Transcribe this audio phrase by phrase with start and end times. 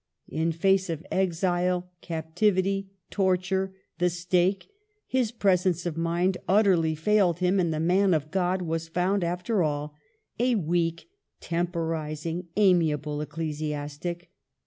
[0.29, 4.67] In face of exile, cap tivity, torture, the stake,
[5.05, 9.61] his presence of mind utterly failed him, and the Man of God was found, after
[9.61, 9.93] all,
[10.39, 11.07] a weak,
[11.39, 14.31] temporizing, amiable ecclesiastic.